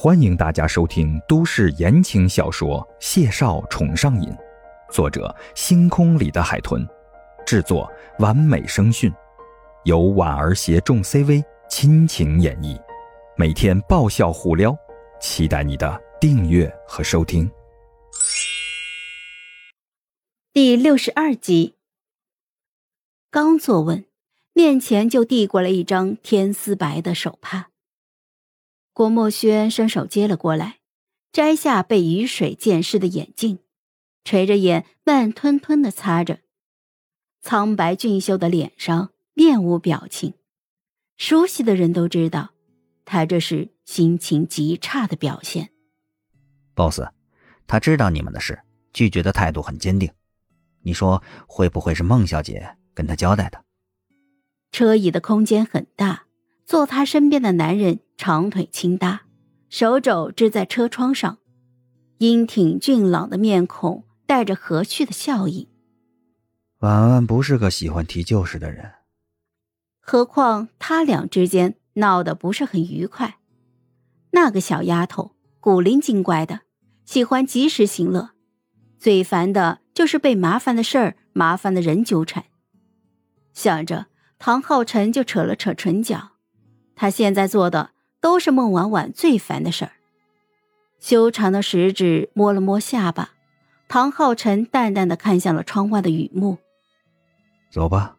[0.00, 4.28] 欢迎大家收听都市言情小说《谢少宠上瘾》，
[4.92, 6.86] 作者：星空里的海豚，
[7.44, 9.12] 制作：完美声讯，
[9.82, 12.80] 由婉儿携众 CV 亲情演绎，
[13.36, 14.72] 每天爆笑互撩，
[15.20, 17.50] 期待你的订阅和收听。
[20.52, 21.74] 第六十二集，
[23.32, 24.04] 刚坐稳，
[24.52, 27.70] 面前就递过来一张天丝白的手帕。
[28.98, 30.80] 郭墨轩伸手接了过来，
[31.30, 33.60] 摘下被雨水溅湿的眼镜，
[34.24, 36.40] 垂着眼，慢吞吞的擦着，
[37.40, 40.34] 苍白俊秀的脸上面无表情。
[41.16, 42.50] 熟悉的人都知道，
[43.04, 45.70] 他这是心情极差的表现。
[46.74, 47.00] boss，
[47.68, 48.58] 他知道你们的事，
[48.92, 50.10] 拒绝的态度很坚定。
[50.82, 53.64] 你说会不会是孟小姐跟他交代的？
[54.72, 56.24] 车椅的空间很大。
[56.68, 59.22] 坐他身边的男人长腿轻搭，
[59.70, 61.38] 手肘支在车窗上，
[62.18, 65.70] 英挺俊朗的面孔带着和煦的笑意。
[66.80, 68.92] 婉婉不是个喜欢提旧事的人，
[69.98, 73.38] 何况他俩之间闹得不是很愉快。
[74.32, 76.60] 那个小丫头古灵精怪的，
[77.06, 78.32] 喜欢及时行乐，
[78.98, 82.44] 最烦的就是被麻烦的事儿、麻烦的人纠缠。
[83.54, 86.32] 想着，唐浩辰就扯了扯唇角。
[86.98, 89.92] 他现在做的都是孟婉婉最烦的事儿。
[90.98, 93.30] 修长的食指摸了摸下巴，
[93.86, 96.58] 唐浩辰淡淡的看向了窗外的雨幕。
[97.70, 98.16] 走吧。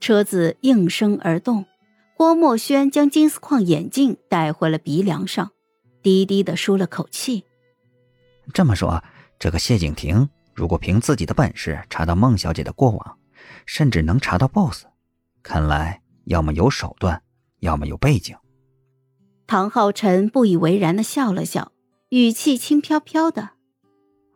[0.00, 1.66] 车子应声而动，
[2.16, 5.52] 郭墨轩将金丝框眼镜戴回了鼻梁上，
[6.02, 7.44] 低低的舒了口气。
[8.54, 9.04] 这么说，
[9.38, 13.18] 这个谢景亭如果凭自己的本事查到孟小姐的过往，
[13.66, 14.86] 甚至能查到 BOSS，
[15.42, 17.22] 看来要么有手段。
[17.60, 18.36] 要么有背景。
[19.46, 21.72] 唐浩辰不以为然的笑了笑，
[22.08, 23.50] 语气轻飘飘的：“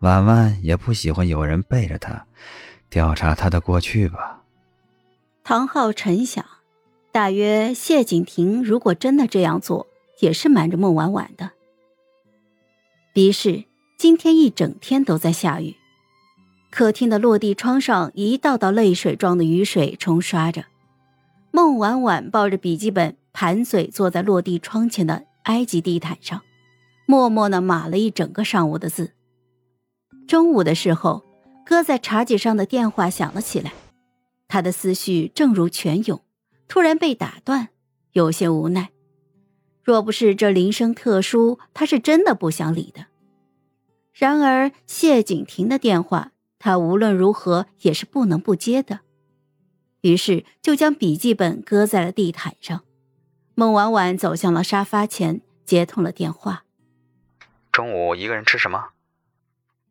[0.00, 2.26] 婉婉也不喜欢有人背着她
[2.88, 4.44] 调查她的过去吧？”
[5.42, 6.44] 唐浩辰想，
[7.10, 9.88] 大约谢景亭如果真的这样做，
[10.20, 11.50] 也是瞒着孟婉婉的。
[13.14, 13.64] 于是
[13.98, 15.74] 今天一整天都在下雨，
[16.70, 20.64] 客厅的落地窗上一道道泪水状的雨水冲刷着。
[21.52, 26.42] 孟婉婉抱着笔记本，盘腿坐在落地窗前的埃及地毯上，
[27.06, 29.12] 默默地码了一整个上午的字。
[30.28, 31.24] 中午的时候，
[31.66, 33.72] 搁在茶几上的电话响了起来，
[34.46, 36.20] 他的思绪正如泉涌，
[36.68, 37.68] 突然被打断，
[38.12, 38.90] 有些无奈。
[39.82, 43.06] 若不是这铃声特殊，他是真的不想理的。
[44.12, 46.30] 然而谢景亭的电话，
[46.60, 49.00] 他无论如何也是不能不接的。
[50.02, 52.82] 于是就将笔记本搁在了地毯上。
[53.54, 56.64] 孟婉婉走向了沙发前，接通了电话。
[57.70, 58.88] 中午一个人吃什么？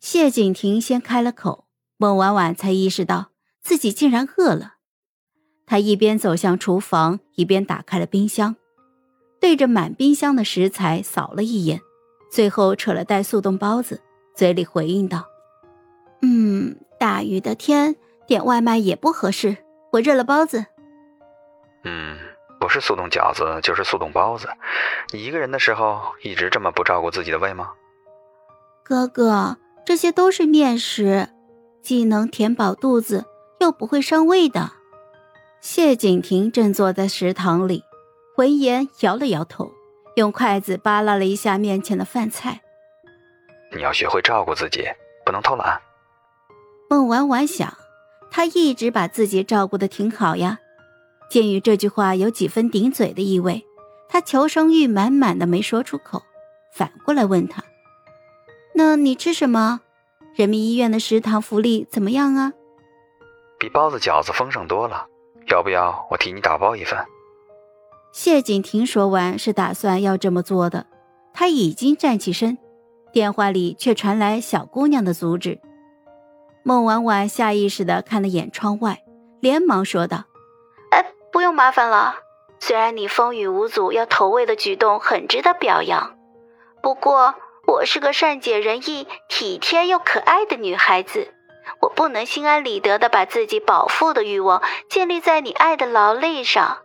[0.00, 3.30] 谢景亭先开了口，孟婉婉才意识到
[3.60, 4.74] 自己竟然饿了。
[5.64, 8.56] 她一边走向厨房，一边打开了冰箱，
[9.40, 11.80] 对着满冰箱的食材扫了一眼，
[12.30, 14.02] 最后扯了袋速冻包子，
[14.34, 15.24] 嘴里回应道
[16.20, 17.94] ：“嗯，大雨的天，
[18.26, 19.56] 点外卖也不合适。”
[19.92, 20.64] 我热了包子。
[21.84, 22.18] 嗯，
[22.58, 24.48] 不是速冻饺子就是速冻包子。
[25.12, 27.72] 你一个人的时候一直这么不照顾自己的胃吗？
[28.82, 31.28] 哥哥，这些都是面食，
[31.82, 33.26] 既能填饱肚子，
[33.60, 34.72] 又不会伤胃的。
[35.60, 37.84] 谢景亭正坐在食堂里，
[38.36, 39.72] 闻言摇了摇头，
[40.16, 42.62] 用筷子扒拉了一下面前的饭菜。
[43.74, 44.84] 你要学会照顾自己，
[45.24, 45.80] 不能偷懒。
[46.88, 47.72] 孟婉婉想。
[48.32, 50.58] 他一直把自己照顾的挺好呀。
[51.28, 53.64] 鉴于这句话有几分顶嘴的意味，
[54.08, 56.22] 他求生欲满满的没说出口，
[56.74, 57.62] 反过来问他
[58.74, 59.82] ：“那你吃什么？
[60.34, 62.52] 人民医院的食堂福利怎么样啊？”
[63.60, 65.06] 比包子饺子丰盛多了，
[65.48, 66.98] 要不要我替你打包一份？
[68.12, 70.86] 谢景亭说完是打算要这么做的，
[71.32, 72.58] 他已经站起身，
[73.12, 75.60] 电话里却传来小姑娘的阻止。
[76.64, 79.02] 孟婉婉下意识地看了眼窗外，
[79.40, 80.24] 连忙说道
[80.90, 82.16] ：“哎，不用麻烦了。
[82.60, 86.16] 虽然你风雨无阻要投喂的举动很值得表扬，
[86.80, 87.34] 不过
[87.66, 91.34] 我是个善解人意、体贴又可爱的女孩子，
[91.80, 96.78] 我不能心安理得的把自己饱腹的欲望建立在你爱的劳累上。”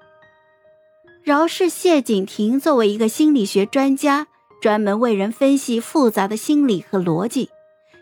[1.24, 4.28] 饶是谢景亭作为一个心理学专家，
[4.60, 7.52] 专门为人分析复杂的心理和逻辑，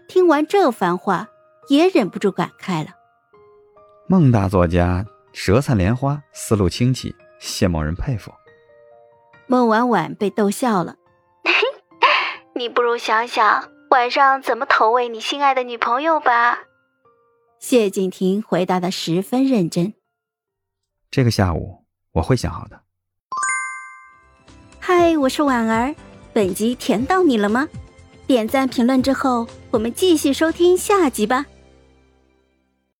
[0.07, 1.27] 听完这番话。
[1.67, 2.91] 也忍不住感慨了。
[4.07, 8.31] 孟大作家舌灿莲花，思路清奇，谢某人佩服。
[9.47, 10.95] 孟婉婉被逗笑了。
[12.55, 16.59] 你不如想想晚上怎么投喂你心爱的女朋友吧。
[17.59, 19.93] 谢景亭回答的十分认真。
[21.09, 22.81] 这个下午我会想好的。
[24.79, 25.95] 嗨，我是婉儿，
[26.31, 27.67] 本集甜到你了吗？
[28.27, 31.45] 点赞评论之后，我们继续收听下集吧。